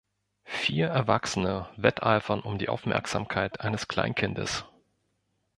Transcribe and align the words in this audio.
Vier 0.45 0.87
Erwachsene 0.87 1.69
wetteifern 1.77 2.39
um 2.39 2.57
die 2.57 2.69
Aufmerksamkeit 2.69 3.59
eines 3.61 3.87
Kleinkindes. 3.87 4.65